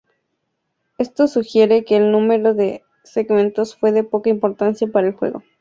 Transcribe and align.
Esto 0.97 1.27
sugiere 1.27 1.85
que 1.85 1.95
el 1.97 2.11
número 2.11 2.55
de 2.55 2.83
segmentos 3.03 3.75
fue 3.75 3.91
de 3.91 4.03
poca 4.03 4.31
importancia 4.31 4.87
para 4.87 5.05
el 5.09 5.13
juego. 5.13 5.43